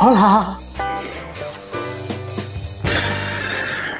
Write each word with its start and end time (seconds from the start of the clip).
Hola. 0.00 0.56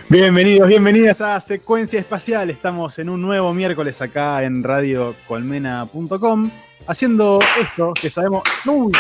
Bienvenidos, 0.09 0.69
bienvenidas 0.69 1.21
a 1.21 1.41
Secuencia 1.41 1.99
Espacial. 1.99 2.51
Estamos 2.51 3.01
en 3.01 3.09
un 3.09 3.21
nuevo 3.21 3.53
miércoles 3.53 4.01
acá 4.01 4.45
en 4.45 4.63
radiocolmena.com 4.63 6.51
haciendo 6.87 7.41
esto 7.61 7.95
que 8.01 8.11
sabemos. 8.11 8.43
Uy, 8.65 8.93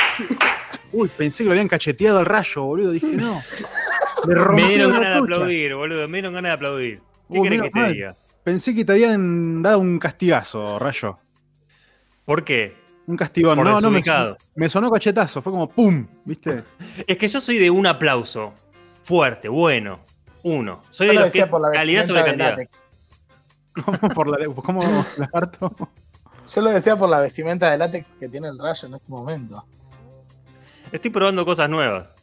uy, 0.93 1.09
pensé 1.17 1.45
que 1.45 1.47
lo 1.47 1.53
habían 1.53 1.69
cacheteado 1.69 2.19
al 2.19 2.27
rayo, 2.27 2.65
boludo. 2.65 2.91
Dije, 2.91 3.07
no. 3.07 3.41
me 4.27 4.69
dieron 4.69 4.91
ganas 4.91 5.15
de 5.15 5.19
aplaudir, 5.19 5.75
boludo. 5.77 6.09
Me 6.09 6.19
dieron 6.19 6.35
ganas 6.35 6.51
de 6.51 6.55
aplaudir. 6.55 7.01
¿Qué 7.33 7.43
querés 7.43 7.63
que 7.63 7.71
te 7.71 7.93
diga? 7.93 8.17
Pensé 8.43 8.75
que 8.75 8.85
te 8.85 8.93
habían 8.93 9.63
dado 9.63 9.79
un 9.79 10.01
castigazo, 10.01 10.81
rayo. 10.81 11.19
¿Por 12.25 12.45
qué? 12.45 12.75
Un 13.09 13.17
castigón. 13.17 13.57
no, 13.65 13.81
no, 13.81 13.91
me, 13.91 14.03
me 14.55 14.69
sonó 14.69 14.91
cachetazo. 14.91 15.41
Fue 15.41 15.51
como 15.51 15.67
¡pum! 15.67 16.07
¿Viste? 16.27 16.63
es 17.07 17.17
que 17.17 17.27
yo 17.27 17.41
soy 17.41 17.57
de 17.57 17.71
un 17.71 17.87
aplauso. 17.87 18.53
Fuerte, 19.03 19.49
bueno. 19.49 19.99
Uno. 20.43 20.83
Soy 20.91 21.09
de 21.09 21.15
los 21.15 21.33
que 21.33 21.49
calidad 21.73 22.07
sobre 22.07 22.23
cantidad. 22.23 22.57
¿Cómo 23.83 23.99
por 24.11 24.29
la 24.29 24.55
¿Cómo 24.55 24.83
lagarto? 25.19 25.75
Yo 26.55 26.61
lo 26.61 26.71
decía 26.71 26.97
por 26.97 27.09
la 27.09 27.21
vestimenta 27.21 27.71
de 27.71 27.79
látex 27.79 28.13
que 28.21 28.29
tiene 28.29 28.49
el 28.49 28.59
rayo 28.59 28.87
en 28.89 28.95
este 28.95 29.11
momento. 29.11 29.65
Estoy 30.93 31.11
probando 31.11 31.47
cosas 31.47 31.71
nuevas. 31.71 32.15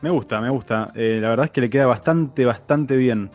Me 0.00 0.10
gusta, 0.10 0.40
me 0.40 0.50
gusta. 0.50 0.92
Eh, 0.94 1.18
la 1.20 1.30
verdad 1.30 1.46
es 1.46 1.50
que 1.50 1.60
le 1.60 1.70
queda 1.70 1.86
bastante, 1.86 2.44
bastante 2.44 2.96
bien. 2.96 3.32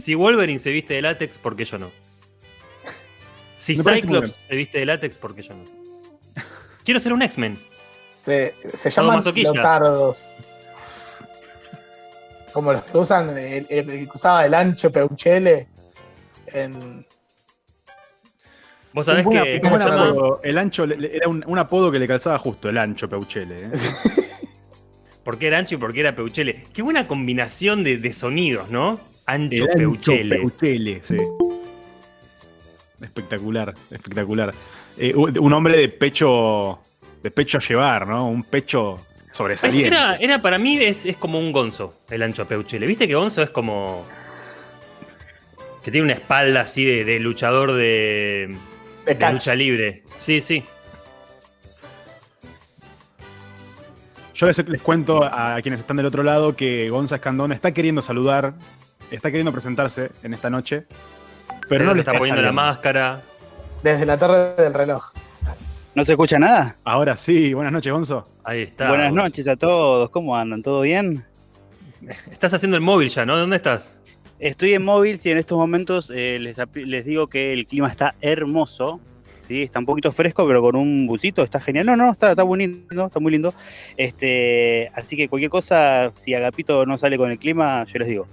Si 0.00 0.16
Wolverine 0.16 0.58
se 0.58 0.70
viste 0.70 0.94
de 0.94 1.02
látex, 1.02 1.38
¿por 1.38 1.54
qué 1.54 1.64
yo 1.64 1.78
no? 1.78 1.92
Si 3.64 3.76
Cyclops 3.76 4.44
se 4.46 4.56
viste 4.56 4.78
de 4.78 4.84
látex, 4.84 5.16
¿por 5.16 5.34
qué 5.34 5.40
yo 5.40 5.54
no? 5.54 5.64
Quiero 6.84 7.00
ser 7.00 7.14
un 7.14 7.22
X-Men. 7.22 7.58
Se, 8.20 8.54
se 8.74 8.90
llaman 8.90 9.22
lotardos. 9.24 10.28
Como 12.52 12.74
los 12.74 12.84
que 12.84 12.98
usan, 12.98 13.36
el, 13.38 13.66
que 13.66 14.08
usaba 14.14 14.44
el 14.44 14.52
ancho 14.52 14.92
Peuchele 14.92 15.66
en, 16.48 17.04
Vos 18.92 19.06
sabés 19.06 19.26
que. 19.26 19.60
el 20.42 20.58
ancho 20.58 20.84
era 20.84 21.28
un, 21.28 21.58
apodo 21.58 21.90
que 21.90 21.98
le 21.98 22.06
calzaba 22.06 22.38
justo, 22.38 22.68
el 22.68 22.76
ancho 22.76 23.08
Peuchele. 23.08 23.62
¿eh? 23.62 23.70
porque 25.24 25.46
era 25.46 25.58
ancho 25.58 25.76
y 25.76 25.78
porque 25.78 26.00
era 26.00 26.14
Peuchele. 26.14 26.64
Qué 26.72 26.82
buena 26.82 27.08
combinación 27.08 27.82
de, 27.82 28.12
sonidos, 28.12 28.68
¿no? 28.68 29.00
Ancho, 29.24 29.64
Peuchele. 29.74 30.36
Peuchele, 30.36 31.02
sí. 31.02 31.16
Espectacular, 33.00 33.74
espectacular. 33.90 34.54
Eh, 34.96 35.14
un 35.14 35.52
hombre 35.52 35.76
de 35.76 35.88
pecho. 35.88 36.80
De 37.22 37.30
pecho 37.30 37.58
a 37.58 37.60
llevar, 37.60 38.06
¿no? 38.06 38.28
Un 38.28 38.42
pecho 38.42 38.96
sobresaliente. 39.32 39.88
Era, 39.88 40.16
era 40.16 40.42
para 40.42 40.58
mí 40.58 40.76
es, 40.76 41.06
como 41.18 41.38
un 41.38 41.52
gonzo, 41.52 42.02
el 42.10 42.22
ancho 42.22 42.46
Peuchele. 42.46 42.86
¿Viste 42.86 43.08
que 43.08 43.14
gonzo 43.14 43.42
es 43.42 43.50
como. 43.50 44.04
que 45.82 45.90
tiene 45.90 46.04
una 46.04 46.14
espalda 46.14 46.60
así 46.60 46.84
de 46.84 47.18
luchador 47.20 47.72
de 47.72 48.54
de, 49.04 49.32
lucha 49.32 49.54
libre. 49.54 50.02
Sí, 50.18 50.40
sí. 50.40 50.64
Yo 54.34 54.46
les, 54.46 54.82
cuento 54.82 55.22
a 55.22 55.60
quienes 55.62 55.80
están 55.80 55.96
del 55.96 56.06
otro 56.06 56.22
lado 56.22 56.56
que 56.56 56.90
Gonza 56.90 57.16
Escandón 57.16 57.52
está 57.52 57.72
queriendo 57.72 58.02
saludar, 58.02 58.54
está 59.10 59.30
queriendo 59.30 59.52
presentarse 59.52 60.10
en 60.24 60.34
esta 60.34 60.50
noche, 60.50 60.86
pero 61.68 61.84
no 61.84 61.94
le 61.94 62.00
está, 62.00 62.12
poniendo 62.12 62.42
la 62.42 62.52
máscara. 62.52 63.20
Desde 63.82 64.06
la 64.06 64.18
torre 64.18 64.54
del 64.54 64.74
reloj. 64.74 65.12
¿No 65.94 66.04
se 66.04 66.12
escucha 66.12 66.38
nada? 66.38 66.76
Ahora 66.84 67.16
sí, 67.16 67.54
buenas 67.54 67.72
noches, 67.72 67.92
Gonzo. 67.92 68.26
Ahí 68.42 68.62
está. 68.62 68.88
Buenas 68.88 69.12
noches 69.12 69.46
a 69.46 69.56
todos, 69.56 70.10
¿cómo 70.10 70.36
andan? 70.36 70.62
¿Todo 70.62 70.80
bien? 70.80 71.24
Estás 72.30 72.52
haciendo 72.54 72.76
el 72.76 72.82
móvil 72.82 73.08
ya, 73.08 73.24
¿no? 73.24 73.38
¿Dónde 73.38 73.56
estás? 73.56 73.92
Estoy 74.38 74.74
en 74.74 74.84
móvil, 74.84 75.18
y 75.22 75.30
en 75.30 75.38
estos 75.38 75.56
momentos 75.56 76.10
eh, 76.14 76.38
les, 76.40 77.04
digo 77.04 77.28
que 77.28 77.52
el 77.52 77.66
clima 77.66 77.88
está 77.88 78.14
hermoso. 78.20 79.00
Sí, 79.38 79.62
está 79.62 79.78
un 79.78 79.86
poquito 79.86 80.10
fresco, 80.10 80.46
pero 80.46 80.62
con 80.62 80.74
un 80.74 81.06
busito 81.06 81.42
está 81.42 81.60
genial. 81.60 81.86
No, 81.86 81.96
no, 81.96 82.10
está, 82.10 82.30
está 82.30 82.44
muy 82.44 82.58
lindo, 82.58 83.06
está 83.06 83.20
muy 83.20 83.30
lindo. 83.30 83.54
Este, 83.96 84.90
así 84.94 85.16
que 85.16 85.28
cualquier 85.28 85.50
cosa, 85.50 86.12
si 86.16 86.34
Agapito 86.34 86.86
no 86.86 86.98
sale 86.98 87.16
con 87.16 87.30
el 87.30 87.38
clima, 87.38 87.84
yo 87.84 87.98
les 87.98 88.08
digo. 88.08 88.26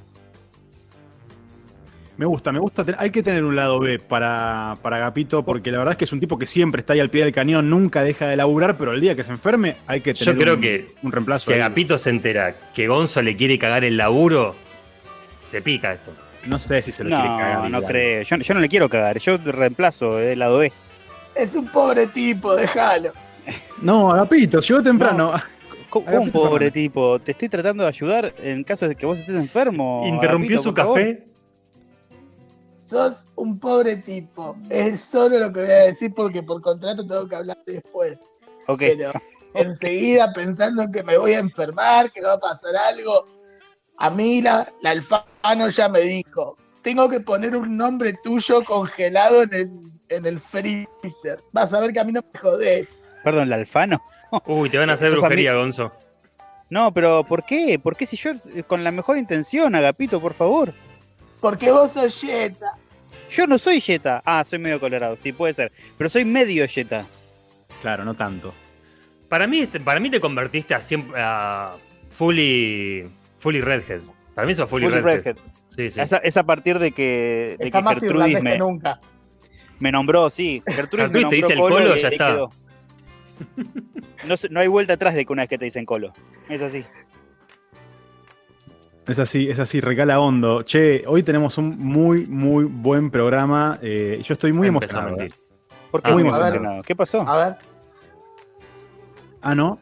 Me 2.21 2.27
gusta, 2.27 2.51
me 2.51 2.59
gusta. 2.59 2.85
Hay 2.99 3.09
que 3.09 3.23
tener 3.23 3.43
un 3.43 3.55
lado 3.55 3.79
B 3.79 3.97
para, 3.97 4.77
para 4.83 4.97
Agapito, 4.97 5.41
porque 5.41 5.71
la 5.71 5.79
verdad 5.79 5.93
es 5.93 5.97
que 5.97 6.05
es 6.05 6.13
un 6.13 6.19
tipo 6.19 6.37
que 6.37 6.45
siempre 6.45 6.81
está 6.81 6.93
ahí 6.93 6.99
al 6.99 7.09
pie 7.09 7.23
del 7.23 7.33
cañón, 7.33 7.67
nunca 7.67 8.03
deja 8.03 8.27
de 8.27 8.35
laburar, 8.35 8.77
pero 8.77 8.93
el 8.93 9.01
día 9.01 9.15
que 9.15 9.23
se 9.23 9.31
enferme 9.31 9.77
hay 9.87 10.01
que 10.01 10.13
tener 10.13 10.35
Yo 10.35 10.39
creo 10.39 10.59
que 10.59 10.93
un 11.01 11.11
reemplazo. 11.11 11.49
Si 11.49 11.53
Agapito 11.57 11.97
se 11.97 12.11
entera 12.11 12.55
que 12.75 12.87
Gonzo 12.87 13.23
le 13.23 13.35
quiere 13.35 13.57
cagar 13.57 13.83
el 13.85 13.97
laburo, 13.97 14.55
se 15.43 15.63
pica 15.63 15.93
esto. 15.93 16.13
No 16.45 16.59
sé 16.59 16.83
si 16.83 16.91
se 16.91 17.03
lo 17.03 17.09
quiere 17.09 17.23
cagar. 17.23 17.71
No, 17.71 17.81
no 17.81 17.87
creo. 17.87 18.21
Yo, 18.21 18.53
no 18.53 18.59
le 18.59 18.69
quiero 18.69 18.87
cagar. 18.87 19.17
Yo 19.17 19.37
reemplazo 19.37 20.19
el 20.19 20.37
lado 20.37 20.59
B. 20.59 20.71
Es 21.33 21.55
un 21.55 21.69
pobre 21.69 22.05
tipo, 22.05 22.55
déjalo. 22.55 23.13
No, 23.81 24.11
Agapito, 24.11 24.59
llegó 24.59 24.83
temprano. 24.83 25.33
¿Cómo, 25.89 26.21
un 26.21 26.29
pobre 26.29 26.69
tipo? 26.69 27.17
Te 27.17 27.31
estoy 27.31 27.49
tratando 27.49 27.81
de 27.81 27.89
ayudar 27.89 28.31
en 28.43 28.63
caso 28.63 28.87
de 28.87 28.95
que 28.95 29.07
vos 29.07 29.17
estés 29.17 29.35
enfermo. 29.35 30.03
¿Interrumpió 30.05 30.59
su 30.59 30.71
café? 30.71 31.30
Sos 32.91 33.25
un 33.35 33.57
pobre 33.57 33.95
tipo. 33.95 34.57
Es 34.69 34.99
solo 34.99 35.39
lo 35.39 35.53
que 35.53 35.61
voy 35.61 35.69
a 35.71 35.85
decir 35.85 36.13
porque 36.13 36.43
por 36.43 36.61
contrato 36.61 37.07
tengo 37.07 37.25
que 37.25 37.37
hablar 37.37 37.57
después. 37.65 38.27
Ok. 38.67 38.79
Pero 38.79 39.13
enseguida 39.53 40.33
pensando 40.33 40.91
que 40.91 41.01
me 41.01 41.17
voy 41.17 41.31
a 41.31 41.39
enfermar, 41.39 42.11
que 42.11 42.19
va 42.21 42.33
a 42.33 42.39
pasar 42.39 42.75
algo, 42.75 43.25
a 43.97 44.09
mí 44.09 44.41
la, 44.41 44.67
Alfano 44.83 45.69
ya 45.69 45.87
me 45.87 46.01
dijo, 46.01 46.57
tengo 46.81 47.09
que 47.09 47.21
poner 47.21 47.55
un 47.55 47.77
nombre 47.77 48.13
tuyo 48.25 48.61
congelado 48.65 49.43
en 49.43 49.53
el, 49.53 49.69
en 50.09 50.25
el 50.25 50.37
freezer. 50.41 51.39
Vas 51.53 51.71
a 51.71 51.79
ver 51.79 51.93
que 51.93 52.01
a 52.01 52.03
mí 52.03 52.11
no 52.11 52.19
me 52.21 52.39
jodés. 52.41 52.89
Perdón, 53.23 53.49
la 53.51 53.55
Alfano. 53.55 54.01
Uy, 54.47 54.69
te 54.69 54.77
van 54.77 54.89
a 54.89 54.93
hacer 54.93 55.11
brujería, 55.11 55.53
Gonzo. 55.53 55.93
No, 56.69 56.93
pero 56.93 57.23
¿por 57.23 57.45
qué? 57.45 57.79
¿Por 57.79 57.95
qué 57.95 58.05
si 58.05 58.17
yo 58.17 58.31
con 58.67 58.83
la 58.83 58.91
mejor 58.91 59.17
intención, 59.17 59.75
Agapito, 59.75 60.19
por 60.19 60.33
favor? 60.33 60.73
Porque 61.41 61.71
vos 61.71 61.91
sos 61.91 62.21
Jetta. 62.21 62.77
Yo 63.31 63.47
no 63.47 63.57
soy 63.57 63.81
Jetta. 63.81 64.21
Ah, 64.25 64.43
soy 64.43 64.59
medio 64.59 64.79
colorado, 64.79 65.15
sí, 65.15 65.33
puede 65.33 65.53
ser. 65.53 65.71
Pero 65.97 66.09
soy 66.09 66.23
medio 66.23 66.67
Jetta. 66.67 67.05
Claro, 67.81 68.05
no 68.05 68.13
tanto. 68.13 68.53
Para 69.27 69.47
mí, 69.47 69.59
este, 69.59 69.79
para 69.79 69.99
mí 69.99 70.09
te 70.09 70.19
convertiste 70.19 70.75
a, 70.75 70.81
a 71.15 71.75
fully 72.09 73.09
Fully 73.41 73.61
Redhead. 73.61 74.01
Para 74.35 74.45
mí 74.45 74.53
eso 74.53 74.67
Fully, 74.67 74.85
Fully 74.85 75.01
Redhead. 75.01 75.35
Sí, 75.69 75.89
sí. 75.89 75.99
Es, 75.99 76.37
a, 76.37 76.43
partir 76.43 76.77
de 76.77 76.91
que, 76.91 77.55
de 77.57 77.65
Está 77.65 77.81
más 77.81 77.99
Gertrudis 77.99 78.41
me, 78.41 78.51
que 78.51 78.57
nunca. 78.59 78.99
me 79.79 79.91
nombró, 79.91 80.29
sí. 80.29 80.61
Gertrudis, 80.67 81.11
me 81.11 81.21
nombró 81.21 81.29
te 81.29 81.35
dice 81.37 81.53
el 81.53 81.59
colo, 81.59 81.95
ya 81.95 82.09
está. 82.09 82.37
No, 84.27 84.35
no, 84.51 84.59
hay 84.59 84.67
vuelta 84.67 84.93
atrás 84.93 85.15
de 85.15 85.25
que 85.25 85.33
una 85.33 85.41
vez 85.41 85.49
que 85.49 85.57
te 85.57 85.65
dicen 85.65 85.85
colo. 85.85 86.13
Es 86.47 86.61
así. 86.61 86.83
Es 89.07 89.19
así, 89.19 89.49
es 89.49 89.59
así, 89.59 89.81
regala 89.81 90.19
hondo. 90.19 90.61
Che, 90.63 91.03
hoy 91.07 91.23
tenemos 91.23 91.57
un 91.57 91.77
muy, 91.77 92.27
muy 92.27 92.65
buen 92.65 93.09
programa. 93.09 93.79
Eh, 93.81 94.21
yo 94.23 94.33
estoy 94.33 94.53
muy 94.53 94.67
emocionado. 94.67 95.17
¿Por 95.89 96.01
qué 96.01 96.11
muy 96.11 96.21
emocionado? 96.21 96.81
¿Qué 96.83 96.95
pasó? 96.95 97.21
A 97.21 97.45
ver. 97.45 97.57
Ah, 99.41 99.55
no. 99.55 99.79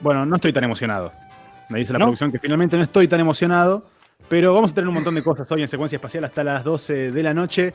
Bueno, 0.00 0.26
no 0.26 0.36
estoy 0.36 0.52
tan 0.52 0.64
emocionado. 0.64 1.10
Me 1.70 1.78
dice 1.78 1.92
la 1.94 1.98
producción 1.98 2.30
que 2.30 2.38
finalmente 2.38 2.76
no 2.76 2.82
estoy 2.82 3.08
tan 3.08 3.20
emocionado, 3.20 3.86
pero 4.28 4.52
vamos 4.52 4.72
a 4.72 4.74
tener 4.74 4.88
un 4.88 4.94
montón 4.94 5.14
de 5.14 5.22
cosas 5.22 5.50
hoy 5.50 5.62
en 5.62 5.68
secuencia 5.68 5.96
espacial 5.96 6.24
hasta 6.24 6.44
las 6.44 6.62
12 6.62 7.10
de 7.10 7.22
la 7.22 7.32
noche. 7.32 7.72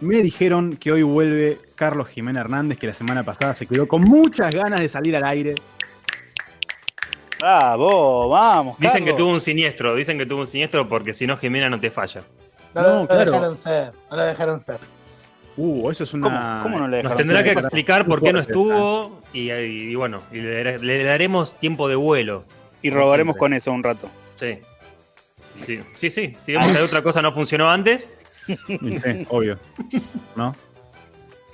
Me 0.00 0.22
dijeron 0.22 0.76
que 0.76 0.92
hoy 0.92 1.02
vuelve 1.02 1.58
Carlos 1.74 2.08
Jiménez 2.08 2.42
Hernández, 2.42 2.78
que 2.78 2.86
la 2.86 2.94
semana 2.94 3.22
pasada 3.22 3.54
se 3.54 3.66
quedó 3.66 3.88
con 3.88 4.02
muchas 4.02 4.54
ganas 4.54 4.80
de 4.80 4.88
salir 4.88 5.16
al 5.16 5.24
aire. 5.24 5.54
Bravo, 7.40 8.28
vamos. 8.28 8.78
Dicen 8.78 9.04
que 9.04 9.14
tuvo 9.14 9.32
un 9.32 9.40
siniestro, 9.40 9.94
dicen 9.94 10.18
que 10.18 10.26
tuvo 10.26 10.40
un 10.40 10.46
siniestro 10.46 10.88
porque 10.88 11.14
si 11.14 11.26
no 11.26 11.36
Jimena 11.36 11.70
no 11.70 11.80
te 11.80 11.90
falla. 11.90 12.22
No, 12.74 12.82
no, 12.82 13.06
no 13.06 13.18
dejaron 13.18 13.56
ser, 13.56 13.92
no 14.10 14.16
la 14.16 14.24
dejaron 14.26 14.60
ser. 14.60 14.78
Uh, 15.56 15.90
eso 15.90 16.04
es 16.04 16.14
una. 16.14 16.60
¿Cómo, 16.62 16.78
no 16.78 16.88
le 16.88 17.02
Nos 17.02 17.14
tendrá 17.14 17.42
que 17.42 17.52
explicar 17.52 18.06
por 18.06 18.22
qué 18.22 18.32
no 18.32 18.40
estuvo 18.40 19.20
y, 19.32 19.94
bueno, 19.94 20.22
y 20.32 20.40
le, 20.40 21.04
daremos 21.04 21.54
tiempo 21.58 21.88
de 21.88 21.96
vuelo. 21.96 22.44
Y 22.82 22.90
robaremos 22.90 23.36
con 23.36 23.52
eso 23.52 23.72
un 23.72 23.82
rato. 23.82 24.08
Sí. 24.36 24.58
Sí, 25.64 25.80
sí, 25.94 26.10
sí. 26.10 26.36
Si 26.40 26.52
vemos 26.52 26.68
que 26.74 26.82
otra 26.82 27.02
cosa 27.02 27.20
no 27.20 27.32
funcionó 27.32 27.70
antes. 27.70 28.08
Sí, 28.46 29.26
obvio. 29.28 29.58
¿No? 30.34 30.56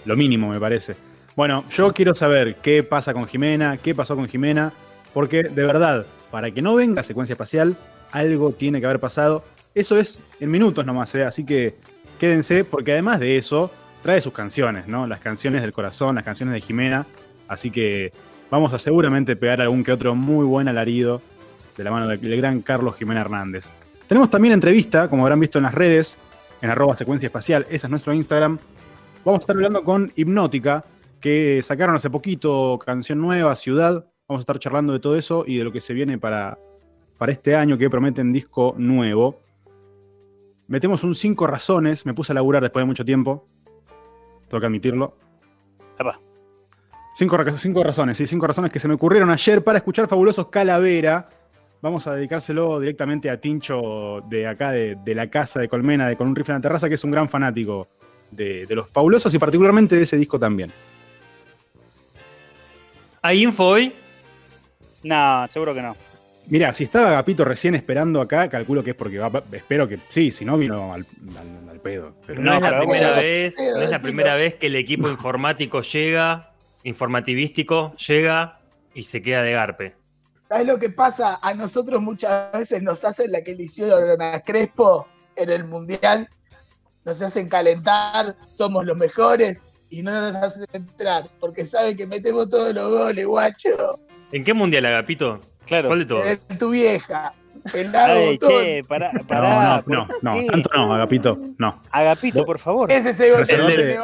Lo 0.06 0.16
mínimo, 0.16 0.48
me 0.48 0.58
parece. 0.58 0.94
Bueno, 1.34 1.64
yo 1.68 1.92
quiero 1.92 2.14
saber 2.14 2.56
qué 2.56 2.82
pasa 2.82 3.12
con 3.12 3.26
Jimena, 3.26 3.76
qué 3.76 3.94
pasó 3.94 4.16
con 4.16 4.26
Jimena, 4.28 4.72
porque 5.16 5.44
de 5.44 5.64
verdad, 5.64 6.04
para 6.30 6.50
que 6.50 6.60
no 6.60 6.74
venga 6.74 7.02
secuencia 7.02 7.32
espacial, 7.32 7.74
algo 8.12 8.52
tiene 8.52 8.80
que 8.80 8.84
haber 8.84 9.00
pasado. 9.00 9.42
Eso 9.74 9.98
es 9.98 10.18
en 10.40 10.50
minutos 10.50 10.84
nomás, 10.84 11.14
¿eh? 11.14 11.24
así 11.24 11.42
que 11.42 11.74
quédense, 12.20 12.64
porque 12.64 12.92
además 12.92 13.18
de 13.18 13.38
eso, 13.38 13.70
trae 14.02 14.20
sus 14.20 14.34
canciones, 14.34 14.88
¿no? 14.88 15.06
Las 15.06 15.20
canciones 15.20 15.62
del 15.62 15.72
corazón, 15.72 16.16
las 16.16 16.24
canciones 16.24 16.52
de 16.52 16.60
Jimena. 16.60 17.06
Así 17.48 17.70
que 17.70 18.12
vamos 18.50 18.74
a 18.74 18.78
seguramente 18.78 19.36
pegar 19.36 19.62
algún 19.62 19.84
que 19.84 19.92
otro 19.92 20.14
muy 20.14 20.44
buen 20.44 20.68
alarido 20.68 21.22
de 21.78 21.84
la 21.84 21.90
mano 21.90 22.08
del 22.08 22.36
gran 22.36 22.60
Carlos 22.60 22.96
Jiménez 22.96 23.22
Hernández. 23.22 23.70
Tenemos 24.08 24.28
también 24.28 24.52
entrevista, 24.52 25.08
como 25.08 25.22
habrán 25.22 25.40
visto 25.40 25.56
en 25.56 25.64
las 25.64 25.74
redes, 25.74 26.18
en 26.60 26.68
arroba 26.68 26.94
secuencia 26.94 27.28
espacial, 27.28 27.64
ese 27.70 27.86
es 27.86 27.90
nuestro 27.90 28.12
Instagram. 28.12 28.58
Vamos 29.24 29.38
a 29.38 29.40
estar 29.40 29.56
hablando 29.56 29.82
con 29.82 30.12
Hipnótica, 30.14 30.84
que 31.22 31.62
sacaron 31.62 31.96
hace 31.96 32.10
poquito 32.10 32.78
canción 32.84 33.18
nueva, 33.18 33.56
Ciudad. 33.56 34.04
Vamos 34.28 34.40
a 34.40 34.42
estar 34.42 34.58
charlando 34.58 34.92
de 34.92 34.98
todo 34.98 35.16
eso 35.16 35.44
y 35.46 35.58
de 35.58 35.64
lo 35.64 35.70
que 35.70 35.80
se 35.80 35.94
viene 35.94 36.18
para, 36.18 36.58
para 37.16 37.30
este 37.30 37.54
año, 37.54 37.78
que 37.78 37.88
prometen 37.88 38.32
disco 38.32 38.74
nuevo. 38.76 39.40
Metemos 40.66 41.04
un 41.04 41.14
cinco 41.14 41.46
razones, 41.46 42.04
me 42.06 42.12
puse 42.12 42.32
a 42.32 42.34
laburar 42.34 42.60
después 42.60 42.82
de 42.82 42.86
mucho 42.86 43.04
tiempo, 43.04 43.46
tengo 44.48 44.60
que 44.60 44.66
admitirlo. 44.66 45.16
Cinco, 47.14 47.38
cinco 47.56 47.84
razones, 47.84 48.18
sí, 48.18 48.26
cinco 48.26 48.48
razones 48.48 48.72
que 48.72 48.80
se 48.80 48.88
me 48.88 48.94
ocurrieron 48.94 49.30
ayer 49.30 49.62
para 49.62 49.78
escuchar 49.78 50.08
Fabulosos 50.08 50.48
Calavera. 50.48 51.28
Vamos 51.80 52.06
a 52.08 52.14
dedicárselo 52.14 52.80
directamente 52.80 53.30
a 53.30 53.40
Tincho 53.40 54.22
de 54.28 54.48
acá, 54.48 54.72
de, 54.72 55.14
la 55.14 55.30
casa 55.30 55.60
de 55.60 55.68
Colmena, 55.68 56.08
de 56.08 56.16
Con 56.16 56.26
un 56.26 56.34
rifle 56.34 56.52
en 56.52 56.58
la 56.58 56.62
terraza, 56.62 56.88
que 56.88 56.96
es 56.96 57.04
un 57.04 57.12
gran 57.12 57.28
fanático 57.28 57.86
de, 58.32 58.66
los 58.70 58.90
fabulosos 58.90 59.32
y 59.32 59.38
particularmente 59.38 59.94
de 59.94 60.02
ese 60.02 60.16
disco 60.16 60.36
también. 60.36 60.72
¿Hay 63.22 63.44
info 63.44 63.64
hoy? 63.64 63.94
No, 65.06 65.46
seguro 65.48 65.72
que 65.72 65.82
no. 65.82 65.96
Mira, 66.48 66.74
si 66.74 66.84
estaba 66.84 67.10
Gapito 67.10 67.44
recién 67.44 67.76
esperando 67.76 68.20
acá, 68.20 68.48
calculo 68.48 68.82
que 68.82 68.90
es 68.90 68.96
porque 68.96 69.18
va, 69.18 69.42
espero 69.52 69.86
que 69.86 70.00
sí, 70.08 70.32
si 70.32 70.44
no 70.44 70.56
vino 70.56 70.92
al, 70.92 71.04
pedo. 71.80 72.14
no, 72.36 72.54
es 72.54 72.60
la 72.60 72.80
primera 72.80 73.12
vez, 73.12 73.56
no 73.56 73.82
es 73.82 73.90
la 73.90 73.98
primera 74.00 74.34
vez 74.34 74.54
que 74.54 74.66
el 74.66 74.74
equipo 74.74 75.08
informático 75.08 75.80
llega, 75.82 76.52
informativístico, 76.82 77.94
llega 77.96 78.58
y 78.94 79.04
se 79.04 79.22
queda 79.22 79.42
de 79.42 79.52
garpe. 79.52 79.94
¿Sabes 80.48 80.66
lo 80.66 80.78
que 80.78 80.90
pasa? 80.90 81.38
A 81.40 81.54
nosotros 81.54 82.02
muchas 82.02 82.52
veces 82.52 82.82
nos 82.82 83.04
hacen 83.04 83.30
la 83.30 83.42
que 83.42 83.54
le 83.54 83.64
hicieron 83.64 84.20
a 84.20 84.40
Crespo 84.40 85.06
en 85.36 85.50
el 85.50 85.64
Mundial, 85.64 86.28
nos 87.04 87.22
hacen 87.22 87.48
calentar, 87.48 88.36
somos 88.52 88.84
los 88.84 88.96
mejores 88.96 89.62
y 89.90 90.02
no 90.02 90.12
nos 90.20 90.34
hacen 90.34 90.66
entrar, 90.72 91.28
porque 91.38 91.64
saben 91.64 91.96
que 91.96 92.06
metemos 92.06 92.48
todos 92.48 92.74
los 92.74 92.88
goles, 92.90 93.26
guacho. 93.26 94.00
¿En 94.36 94.44
qué 94.44 94.52
Mundial, 94.52 94.84
Agapito? 94.84 95.40
Claro. 95.64 95.88
¿Cuál 95.88 96.00
de 96.00 96.04
todos? 96.04 96.26
En 96.26 96.58
tu 96.58 96.70
vieja. 96.70 97.32
El 97.72 97.90
lado 97.90 98.18
Ay, 98.18 98.38
che, 98.38 98.84
pará, 98.84 99.10
pará. 99.26 99.82
No, 99.86 100.06
no, 100.20 100.36
no, 100.36 100.44
tanto 100.44 100.68
no, 100.74 100.94
Agapito, 100.94 101.40
no. 101.56 101.80
Agapito, 101.90 102.44
por 102.44 102.58
favor. 102.58 102.92
Ese 102.92 103.10
es 103.10 103.20
el, 103.20 103.32
el, 103.34 103.46
de 103.66 103.98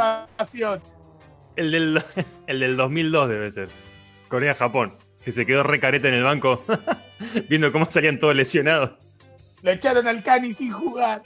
el, 1.56 1.70
del, 1.70 2.02
el 2.46 2.60
del 2.60 2.76
2002 2.78 3.28
debe 3.28 3.52
ser. 3.52 3.68
Corea-Japón 4.28 4.96
que 5.22 5.32
se 5.32 5.44
quedó 5.44 5.64
recareta 5.64 6.08
en 6.08 6.14
el 6.14 6.22
banco 6.22 6.64
viendo 7.50 7.70
cómo 7.70 7.84
salían 7.90 8.18
todos 8.18 8.34
lesionados. 8.34 8.92
Lo 9.60 9.70
echaron 9.70 10.08
al 10.08 10.22
Cani 10.22 10.54
sin 10.54 10.72
jugar. 10.72 11.22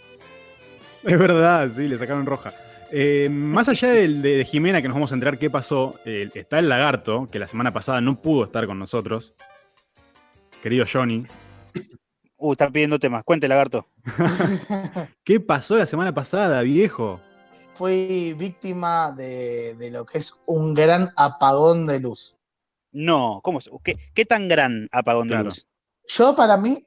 Es 1.05 1.17
verdad, 1.17 1.71
sí, 1.73 1.87
le 1.87 1.97
sacaron 1.97 2.27
roja. 2.27 2.53
Eh, 2.91 3.29
más 3.31 3.69
allá 3.69 3.91
del, 3.91 4.23
de, 4.23 4.45
Jimena, 4.45 4.81
que 4.81 4.89
nos 4.89 4.95
vamos 4.95 5.11
a 5.11 5.15
enterar 5.15 5.39
qué 5.39 5.51
pasó, 5.51 5.95
eh, 6.05 6.31
está 6.35 6.59
el 6.59 6.69
lagarto, 6.69 7.29
que 7.31 7.39
la 7.39 7.47
semana 7.47 7.73
pasada 7.73 8.01
no 8.01 8.21
pudo 8.21 8.45
estar 8.45 8.67
con 8.67 8.79
nosotros. 8.79 9.35
Querido 10.63 10.85
Johnny. 10.91 11.27
Uh, 12.39 12.53
está 12.53 12.71
pidiendo 12.71 12.99
temas. 12.99 13.25
Cuente, 13.25 13.49
lagarto. 13.49 13.87
¿Qué 15.25 15.41
pasó 15.41 15.77
la 15.77 15.87
semana 15.87 16.13
pasada, 16.15 16.63
viejo? 16.63 17.21
Fui 17.71 18.35
víctima 18.35 19.13
de, 19.13 19.75
de 19.75 19.91
lo 19.91 20.07
que 20.07 20.19
es 20.19 20.39
un 20.47 20.75
gran 20.75 21.13
apagón 21.17 21.87
de 21.87 22.01
luz. 22.01 22.37
No, 22.93 23.41
¿cómo? 23.43 23.61
¿Qué, 23.83 23.97
qué 24.15 24.25
tan 24.25 24.49
gran 24.49 24.89
apagón 24.93 25.29
de 25.29 25.37
luz? 25.37 25.67
Yo 26.07 26.35
para 26.35 26.57
mí, 26.57 26.87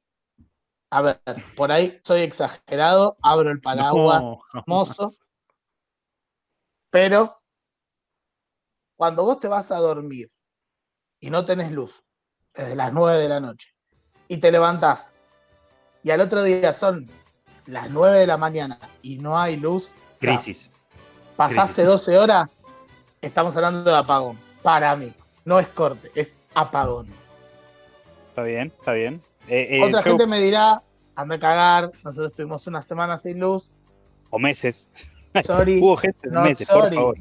a 0.92 1.02
ver, 1.02 1.20
por 1.56 1.72
ahí 1.72 2.00
soy 2.04 2.22
exagerado, 2.22 3.18
abro 3.22 3.52
el 3.52 3.60
paraguas, 3.60 4.26
hermoso, 4.54 5.12
pero 6.90 7.42
cuando 8.96 9.24
vos 9.24 9.40
te 9.40 9.48
vas 9.48 9.72
a 9.72 9.78
dormir 9.78 10.32
y 11.20 11.30
no 11.30 11.46
tenés 11.46 11.72
luz 11.72 12.04
desde 12.54 12.76
las 12.76 12.94
9 12.94 13.18
de 13.18 13.30
la 13.30 13.40
noche 13.40 13.70
y 14.28 14.38
te 14.38 14.52
levantás 14.52 15.14
y 16.04 16.12
al 16.12 16.22
otro 16.22 16.44
día 16.44 16.74
son 16.74 17.10
las 17.66 17.90
9 17.90 18.20
de 18.20 18.28
la 18.28 18.38
mañana 18.38 18.80
y 19.02 19.18
no 19.18 19.38
hay 19.38 19.58
luz. 19.58 19.96
Crisis. 20.20 20.70
pasaste 21.36 21.84
12 21.84 22.18
horas, 22.18 22.60
estamos 23.22 23.56
hablando 23.56 23.90
de 23.90 23.98
apagón, 23.98 24.38
para 24.62 24.96
mí 24.96 25.14
no 25.46 25.60
es 25.60 25.68
corte, 25.70 26.12
es 26.16 26.36
apagón. 26.54 27.08
Está 28.30 28.44
bien, 28.44 28.74
está 28.78 28.94
bien. 28.94 29.22
Eh, 29.48 29.78
eh, 29.78 29.84
Otra 29.84 30.04
gente 30.04 30.28
me 30.28 30.40
dirá, 30.40 30.84
anda 31.16 31.36
a 31.36 31.40
cagar, 31.40 31.92
nosotros 32.04 32.34
tuvimos 32.34 32.68
una 32.68 32.82
semana 32.82 33.18
sin 33.18 33.40
luz. 33.40 33.72
O 34.30 34.40
meses. 34.40 34.90
Sorry. 35.44 35.80
Hubo 35.80 35.98
gente 35.98 36.30
meses, 36.44 36.70
por 36.70 36.94
favor. 36.94 37.18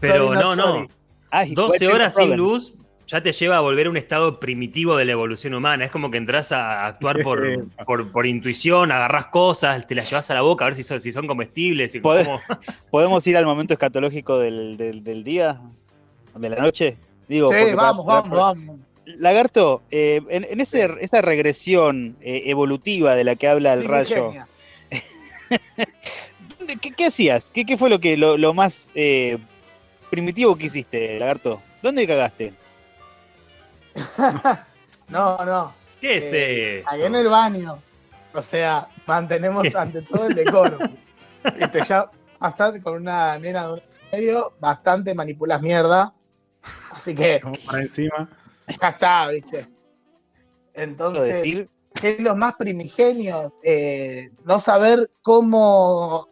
Pero 0.00 0.34
no, 0.34 0.56
no. 0.56 0.88
12 1.54 1.88
horas 1.88 2.14
sin 2.14 2.36
luz 2.36 2.74
ya 3.06 3.22
te 3.22 3.32
lleva 3.32 3.56
a 3.56 3.60
volver 3.60 3.86
a 3.86 3.90
un 3.90 3.96
estado 3.96 4.38
primitivo 4.38 4.96
de 4.96 5.06
la 5.06 5.12
evolución 5.12 5.54
humana. 5.54 5.84
Es 5.84 5.90
como 5.90 6.10
que 6.10 6.18
entras 6.18 6.52
a 6.52 6.86
actuar 6.86 7.22
por, 7.22 7.66
por, 8.12 8.26
intuición, 8.26 8.92
agarras 8.92 9.26
cosas, 9.26 9.86
te 9.86 9.94
las 9.94 10.10
llevas 10.10 10.30
a 10.30 10.34
la 10.34 10.42
boca 10.42 10.66
a 10.66 10.68
ver 10.68 10.76
si 10.76 10.82
son, 10.82 11.00
si 11.00 11.10
son 11.10 11.26
comestibles. 11.26 11.94
Y 11.94 12.00
¿Podemos 12.90 13.26
ir 13.26 13.36
al 13.36 13.46
momento 13.46 13.72
escatológico 13.72 14.38
del, 14.38 14.76
del 14.76 15.24
día? 15.24 15.60
¿De 16.34 16.48
la 16.50 16.56
noche? 16.56 16.98
Digo, 17.28 17.48
sí, 17.48 17.74
vamos, 17.74 18.06
vamos, 18.06 18.30
vamos. 18.30 18.76
Lagarto, 19.04 19.82
eh, 19.90 20.20
en, 20.28 20.60
esa 20.60 21.22
regresión 21.22 22.16
eh, 22.20 22.42
evolutiva 22.46 23.14
de 23.14 23.24
la 23.24 23.36
que 23.36 23.48
habla 23.48 23.72
el 23.72 23.84
rayo, 23.84 24.32
¿qué, 26.76 27.06
hacías? 27.06 27.50
¿Qué, 27.50 27.76
fue 27.76 27.88
lo, 27.88 28.00
que, 28.00 28.16
lo, 28.16 28.54
más 28.54 28.88
eh, 28.94 29.38
primitivo 30.10 30.56
que 30.56 30.66
hiciste, 30.66 31.18
Lagarto? 31.18 31.62
¿Dónde 31.82 32.06
cagaste? 32.06 32.52
no, 35.08 35.44
no. 35.44 35.72
¿Qué 36.00 36.18
es? 36.18 36.84
ahí 36.86 37.02
en 37.02 37.14
el 37.14 37.28
baño. 37.28 37.78
O 38.32 38.42
sea, 38.42 38.88
mantenemos 39.06 39.74
ante 39.74 40.02
todo 40.02 40.26
el 40.26 40.34
decoro. 40.34 40.78
Viste, 41.58 41.82
ya 41.82 42.10
bastante 42.38 42.80
con 42.80 42.94
una 42.94 43.38
nena 43.38 43.72
de 43.72 43.82
medio, 44.12 44.52
bastante 44.60 45.14
manipulas 45.14 45.62
mierda. 45.62 46.12
Así 46.90 47.14
que. 47.14 47.40
Como 47.40 47.56
para 47.66 47.80
encima. 47.80 48.28
Ya 48.80 48.88
está, 48.88 49.28
¿viste? 49.28 49.66
Entonces, 50.74 51.36
decir? 51.36 51.68
es 52.02 52.20
los 52.20 52.36
más 52.36 52.54
primigenios. 52.56 53.52
Eh, 53.62 54.30
no 54.44 54.58
saber 54.60 55.10
cómo 55.22 56.28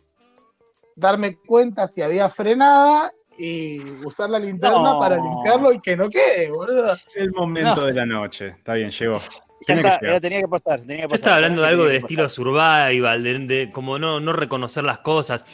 darme 0.96 1.36
cuenta 1.36 1.86
si 1.86 2.02
había 2.02 2.28
frenada 2.28 3.12
y 3.38 3.78
usar 4.04 4.30
la 4.30 4.38
linterna 4.38 4.98
para 4.98 5.16
limpiarlo 5.16 5.72
y 5.72 5.80
que 5.80 5.96
no 5.96 6.08
quede, 6.08 6.50
boludo. 6.50 6.96
El 7.14 7.32
momento 7.32 7.86
de 7.86 7.92
la 7.92 8.06
noche. 8.06 8.48
Está 8.48 8.74
bien, 8.74 8.90
llegó. 8.90 9.20
Ya, 9.68 10.20
tenía 10.20 10.40
que 10.40 10.48
pasar. 10.48 10.80
Tenía 10.80 11.02
que 11.02 11.08
pasar. 11.08 11.10
Yo 11.10 11.14
estaba 11.14 11.36
hablando 11.36 11.62
de 11.62 11.68
algo 11.68 11.84
del 11.84 11.96
estilo 11.96 12.28
survival, 12.28 13.22
de, 13.22 13.38
de, 13.40 13.72
como 13.72 13.98
no, 13.98 14.20
no 14.20 14.32
reconocer 14.32 14.84
las 14.84 15.00
cosas, 15.00 15.44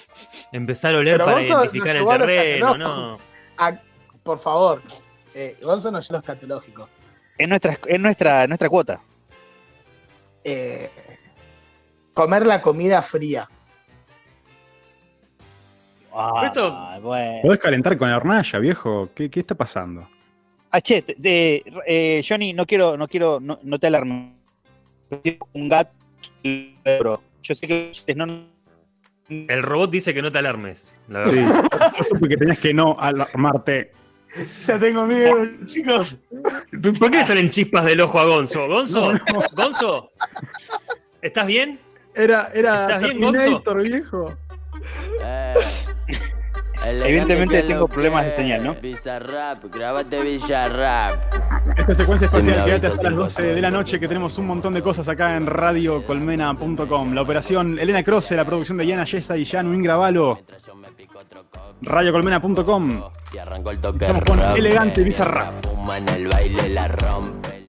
empezar 0.52 0.94
a 0.94 0.98
oler 0.98 1.18
para 1.18 1.42
identificar 1.42 1.96
el 1.96 2.06
terreno, 2.06 2.78
¿no? 2.78 3.18
por 4.22 4.38
favor, 4.38 4.82
eh, 5.34 5.56
Gonzo 5.62 5.90
no 5.90 6.00
lleva 6.00 6.12
lo 6.12 6.18
escatológico. 6.18 6.88
Es 7.36 7.48
nuestra, 7.48 7.78
es 7.86 8.00
nuestra, 8.00 8.46
nuestra 8.46 8.68
cuota. 8.68 9.00
Eh, 10.44 10.90
comer 12.14 12.46
la 12.46 12.60
comida 12.60 13.02
fría. 13.02 13.48
Ah, 16.14 16.98
Podés 17.42 17.58
calentar 17.58 17.96
con 17.96 18.10
la 18.10 18.16
hornalla, 18.16 18.58
viejo. 18.58 19.10
¿Qué, 19.14 19.30
está 19.32 19.54
pasando? 19.54 20.08
Ah, 20.70 20.80
che, 20.80 21.04
eh, 21.86 22.24
Johnny, 22.26 22.52
no 22.52 22.66
quiero, 22.66 22.96
no 22.96 23.08
quiero, 23.08 23.38
no, 23.40 23.78
te 23.78 23.86
alarmes. 23.86 24.32
Un 25.52 25.68
gato. 25.68 25.92
Yo 27.42 27.54
sé 27.54 27.66
que 27.66 28.14
no. 28.14 28.46
El 29.28 29.62
robot 29.62 29.90
dice 29.90 30.12
que 30.12 30.22
no 30.22 30.30
te 30.30 30.38
alarmes. 30.38 30.94
Sí, 31.24 31.36
yo 31.98 32.04
supe 32.04 32.28
que 32.28 32.36
tenías 32.36 32.58
que 32.58 32.74
no 32.74 32.96
alarmarte. 32.98 33.92
Ya 34.60 34.78
tengo 34.78 35.06
miedo, 35.06 35.34
chicos. 35.66 36.16
¿Por 36.98 37.10
qué 37.10 37.24
salen 37.24 37.50
chispas 37.50 37.84
del 37.84 38.00
ojo 38.00 38.18
a 38.18 38.24
Gonzo? 38.24 38.66
¿Gonzo? 38.66 39.12
¿Gonzo? 39.54 40.10
¿Estás 41.20 41.46
bien? 41.46 41.78
Era, 42.14 42.50
era 42.54 42.82
¿Estás 42.82 43.02
bien, 43.02 43.20
Gonzo? 43.20 43.74
viejo. 43.82 44.26
Eh, 45.22 45.54
Evidentemente 46.86 47.62
tengo 47.62 47.88
problemas 47.88 48.24
de 48.24 48.30
señal, 48.32 48.64
¿no? 48.64 48.74
Bizarrap, 48.74 49.64
grabate 49.72 50.20
Bizarrap. 50.22 51.34
Esta 51.76 51.94
secuencia 51.94 52.26
espacial, 52.26 52.64
quédate 52.64 52.86
hasta 52.88 53.02
las 53.04 53.14
12 53.14 53.42
de 53.54 53.60
la 53.60 53.70
noche 53.70 53.98
que 54.00 54.08
tenemos 54.08 54.36
un 54.38 54.46
montón 54.46 54.74
de 54.74 54.82
cosas 54.82 55.08
acá 55.08 55.36
en 55.36 55.46
radiocolmena.com. 55.46 57.12
La 57.14 57.22
operación 57.22 57.78
Elena 57.78 58.02
Croce, 58.02 58.34
la 58.36 58.44
producción 58.44 58.78
de 58.78 58.86
Yana 58.86 59.04
Yesa 59.04 59.36
y 59.36 59.44
Janu 59.44 59.72
Ingravalo. 59.74 60.40
Radiocolmena.com. 61.82 63.02
Estamos 64.00 64.24
con 64.24 64.40
Elegante 64.56 65.02
Bizarrap. 65.02 65.64
fuma 65.64 65.98
en 65.98 66.08
el 66.08 66.26
baile 66.28 66.68
la 66.68 66.88
rompe. 66.88 67.51